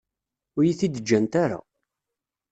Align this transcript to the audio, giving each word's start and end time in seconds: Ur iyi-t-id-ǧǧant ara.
Ur 0.55 0.63
iyi-t-id-ǧǧant 0.63 1.33
ara. 1.43 1.59